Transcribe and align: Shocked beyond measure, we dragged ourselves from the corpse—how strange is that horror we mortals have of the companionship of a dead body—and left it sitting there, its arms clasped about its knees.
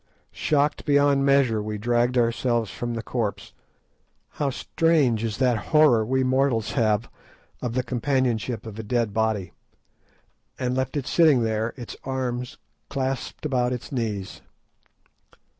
Shocked 0.31 0.83
beyond 0.83 1.27
measure, 1.27 1.61
we 1.61 1.77
dragged 1.77 2.17
ourselves 2.17 2.71
from 2.71 2.95
the 2.95 3.03
corpse—how 3.03 4.49
strange 4.49 5.23
is 5.23 5.37
that 5.37 5.67
horror 5.69 6.03
we 6.03 6.23
mortals 6.23 6.71
have 6.71 7.07
of 7.61 7.75
the 7.75 7.83
companionship 7.83 8.65
of 8.65 8.79
a 8.79 8.83
dead 8.83 9.13
body—and 9.13 10.75
left 10.75 10.97
it 10.97 11.05
sitting 11.05 11.43
there, 11.43 11.75
its 11.77 11.95
arms 12.03 12.57
clasped 12.89 13.45
about 13.45 13.73
its 13.73 13.91
knees. 13.91 14.41